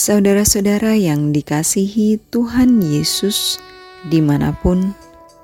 Saudara-saudara 0.00 0.96
yang 0.96 1.28
dikasihi 1.28 2.16
Tuhan 2.32 2.80
Yesus, 2.80 3.60
di 4.08 4.24
mana 4.24 4.48
pun 4.56 4.96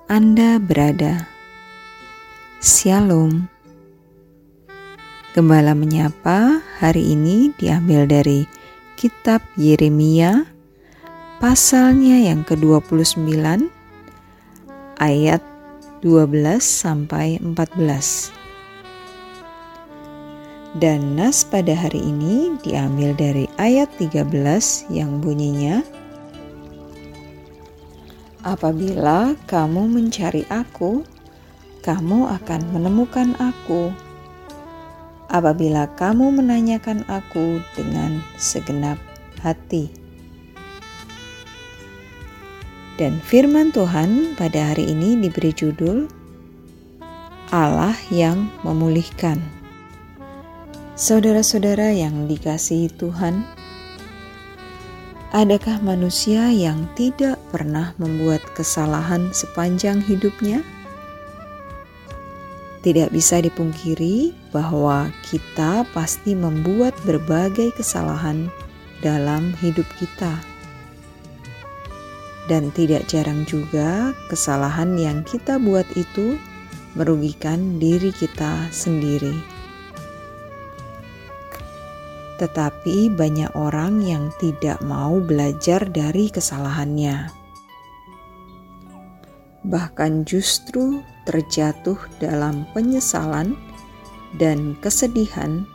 Anda 0.09 0.57
berada, 0.57 1.29
Shalom. 2.65 3.53
Gembala 5.37 5.77
menyapa 5.77 6.65
hari 6.81 7.13
ini 7.13 7.53
diambil 7.61 8.09
dari 8.09 8.49
Kitab 8.97 9.45
Yeremia, 9.61 10.49
pasalnya 11.37 12.17
yang 12.17 12.41
ke-29, 12.49 13.37
ayat 14.97 15.43
12 16.01 16.61
sampai 16.61 17.37
14. 17.41 18.33
Dan 20.77 21.17
nas 21.17 21.41
pada 21.41 21.73
hari 21.73 22.05
ini 22.05 22.61
diambil 22.61 23.17
dari 23.17 23.49
ayat 23.57 23.89
13 23.97 24.29
yang 24.93 25.25
bunyinya 25.25 25.81
Apabila 28.47 29.35
kamu 29.51 29.91
mencari 29.91 30.47
aku, 30.47 31.03
kamu 31.83 32.31
akan 32.31 32.61
menemukan 32.71 33.35
aku. 33.43 33.91
Apabila 35.27 35.91
kamu 35.99 36.31
menanyakan 36.31 37.03
aku 37.11 37.59
dengan 37.75 38.23
segenap 38.39 39.03
hati. 39.43 40.06
Dan 42.97 43.21
firman 43.21 43.77
Tuhan 43.77 44.33
pada 44.41 44.73
hari 44.73 44.89
ini 44.89 45.21
diberi 45.21 45.53
judul 45.53 46.09
Allah 47.53 47.93
yang 48.09 48.49
memulihkan. 48.65 49.37
Saudara-saudara 50.97 51.93
yang 51.93 52.25
dikasihi 52.25 52.89
Tuhan, 52.97 53.45
adakah 55.37 55.77
manusia 55.85 56.49
yang 56.49 56.89
tidak 56.97 57.37
pernah 57.53 57.93
membuat 58.01 58.41
kesalahan 58.57 59.29
sepanjang 59.29 60.01
hidupnya? 60.01 60.65
Tidak 62.81 63.13
bisa 63.13 63.45
dipungkiri 63.45 64.33
bahwa 64.57 65.13
kita 65.29 65.85
pasti 65.93 66.33
membuat 66.33 66.97
berbagai 67.05 67.77
kesalahan 67.77 68.49
dalam 69.05 69.53
hidup 69.61 69.85
kita, 70.01 70.41
dan 72.47 72.71
tidak 72.75 73.11
jarang 73.11 73.43
juga 73.47 74.15
kesalahan 74.31 74.95
yang 74.95 75.27
kita 75.27 75.59
buat 75.59 75.87
itu 75.99 76.39
merugikan 76.95 77.79
diri 77.83 78.15
kita 78.15 78.71
sendiri 78.71 79.57
tetapi 82.37 83.09
banyak 83.09 83.49
orang 83.57 84.05
yang 84.05 84.29
tidak 84.37 84.77
mau 84.85 85.17
belajar 85.21 85.89
dari 85.89 86.29
kesalahannya. 86.29 87.33
Bahkan 89.67 90.29
justru 90.29 91.03
terjatuh 91.27 91.99
dalam 92.23 92.69
penyesalan 92.71 93.59
dan 94.39 94.79
kesedihan 94.79 95.67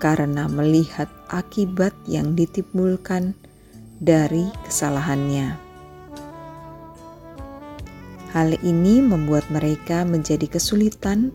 karena 0.00 0.48
melihat 0.48 1.10
akibat 1.28 1.92
yang 2.08 2.32
ditimbulkan 2.32 3.36
dari 4.00 4.48
kesalahannya. 4.64 5.71
Hal 8.32 8.56
ini 8.64 9.04
membuat 9.04 9.44
mereka 9.52 10.08
menjadi 10.08 10.48
kesulitan 10.48 11.28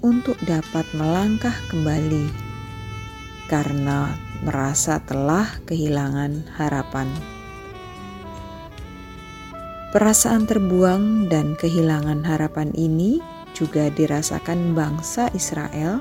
untuk 0.00 0.40
dapat 0.48 0.88
melangkah 0.96 1.52
kembali 1.68 2.32
karena 3.52 4.16
merasa 4.40 4.96
telah 5.04 5.44
kehilangan 5.68 6.48
harapan. 6.56 7.04
Perasaan 9.92 10.48
terbuang 10.48 11.28
dan 11.28 11.52
kehilangan 11.52 12.24
harapan 12.24 12.72
ini 12.80 13.20
juga 13.52 13.92
dirasakan 13.92 14.72
bangsa 14.72 15.28
Israel 15.36 16.00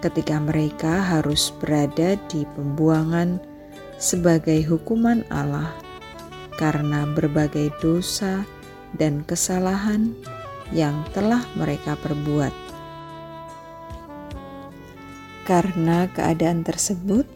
ketika 0.00 0.40
mereka 0.40 1.04
harus 1.04 1.52
berada 1.60 2.16
di 2.32 2.48
pembuangan 2.56 3.36
sebagai 4.00 4.64
hukuman 4.64 5.20
Allah 5.28 5.68
karena 6.56 7.04
berbagai 7.12 7.76
dosa 7.84 8.40
dan 8.96 9.24
kesalahan 9.24 10.12
yang 10.72 11.04
telah 11.12 11.44
mereka 11.56 11.96
perbuat. 12.00 12.52
Karena 15.42 16.06
keadaan 16.10 16.62
tersebut, 16.62 17.26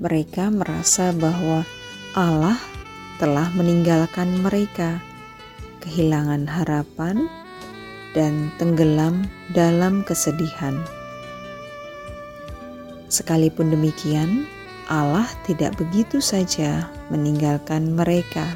mereka 0.00 0.48
merasa 0.48 1.12
bahwa 1.12 1.62
Allah 2.16 2.56
telah 3.20 3.48
meninggalkan 3.52 4.40
mereka, 4.40 5.00
kehilangan 5.84 6.48
harapan, 6.48 7.28
dan 8.16 8.48
tenggelam 8.56 9.28
dalam 9.52 10.00
kesedihan. 10.08 10.80
Sekalipun 13.12 13.68
demikian, 13.68 14.48
Allah 14.88 15.28
tidak 15.44 15.76
begitu 15.76 16.24
saja 16.24 16.88
meninggalkan 17.12 17.92
mereka. 17.92 18.48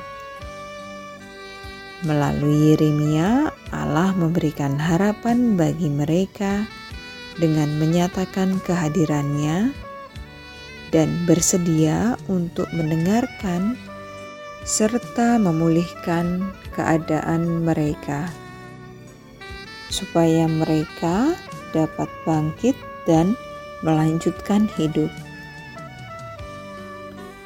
Melalui 2.01 2.73
Yeremia, 2.73 3.53
Allah 3.77 4.17
memberikan 4.17 4.81
harapan 4.81 5.53
bagi 5.53 5.93
mereka 5.93 6.65
dengan 7.37 7.77
menyatakan 7.77 8.57
kehadirannya 8.65 9.77
dan 10.89 11.09
bersedia 11.29 12.17
untuk 12.25 12.73
mendengarkan 12.73 13.77
serta 14.65 15.37
memulihkan 15.37 16.57
keadaan 16.73 17.69
mereka, 17.69 18.33
supaya 19.93 20.49
mereka 20.49 21.37
dapat 21.77 22.09
bangkit 22.25 22.81
dan 23.05 23.37
melanjutkan 23.85 24.73
hidup. 24.81 25.13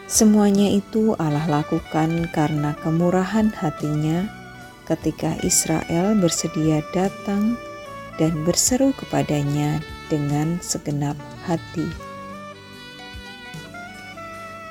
Semuanya 0.07 0.71
itu 0.71 1.19
Allah 1.19 1.43
lakukan 1.51 2.31
karena 2.31 2.79
kemurahan 2.87 3.51
hatinya 3.51 4.44
ketika 4.85 5.37
Israel 5.45 6.17
bersedia 6.17 6.85
datang 6.93 7.57
dan 8.21 8.33
berseru 8.47 8.95
kepadanya 8.95 9.83
dengan 10.13 10.61
segenap 10.63 11.17
hati. 11.49 11.89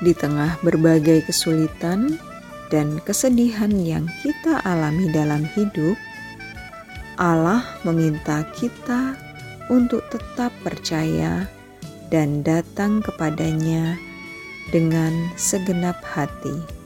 Di 0.00 0.12
tengah 0.12 0.58
berbagai 0.60 1.24
kesulitan 1.28 2.18
dan 2.68 2.98
kesedihan 3.04 3.70
yang 3.70 4.04
kita 4.24 4.60
alami 4.64 5.08
dalam 5.12 5.46
hidup, 5.54 5.96
Allah 7.14 7.62
meminta 7.86 8.42
kita 8.58 9.14
untuk 9.70 10.02
tetap 10.10 10.50
percaya 10.66 11.46
dan 12.10 12.42
datang 12.42 13.00
kepadanya 13.00 13.96
dengan 14.74 15.12
segenap 15.38 15.96
hati. 16.02 16.83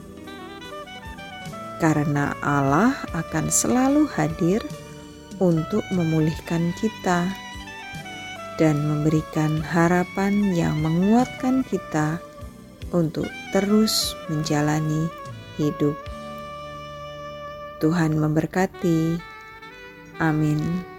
Karena 1.78 2.34
Allah 2.43 2.99
akan 3.15 3.47
selalu 3.47 4.11
hadir 4.11 4.59
untuk 5.39 5.87
memulihkan 5.94 6.75
kita 6.83 7.31
dan 8.59 8.83
memberikan 8.83 9.62
harapan 9.62 10.50
yang 10.50 10.83
menguatkan 10.83 11.62
kita 11.62 12.19
untuk 12.91 13.31
terus 13.55 14.19
menjalani 14.27 15.07
hidup. 15.57 15.95
Tuhan 17.78 18.19
memberkati. 18.19 19.22
Amin. 20.19 20.97